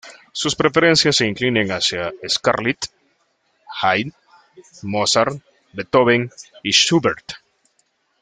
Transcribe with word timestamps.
Sus 0.31 0.55
preferencias 0.55 1.17
se 1.17 1.27
inclinan 1.27 1.67
hacia 1.69 2.11
Scarlatti, 2.27 2.87
Haydn, 3.83 4.11
Mozart, 4.81 5.37
Beethoven 5.73 6.31
y 6.63 6.71
Schubert. 6.73 7.33